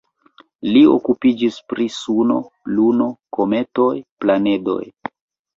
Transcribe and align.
Li 0.67 0.79
okupiĝis 0.93 1.59
pri 1.73 1.85
Suno, 1.97 2.39
Luno, 2.79 3.11
kometoj, 3.39 3.91
planedoj. 4.25 4.83